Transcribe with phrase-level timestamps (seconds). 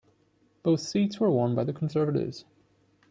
[0.63, 2.45] Both seats were won by the Conservatives.